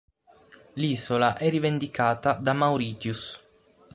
L'isola 0.73 1.37
è 1.37 1.47
rivendicata 1.51 2.31
da 2.33 2.53
Mauritius. 2.53 3.39